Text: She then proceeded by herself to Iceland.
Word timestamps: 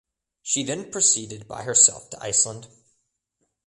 She 0.41 0.63
then 0.63 0.89
proceeded 0.89 1.47
by 1.47 1.61
herself 1.61 2.09
to 2.09 2.17
Iceland. 2.23 2.65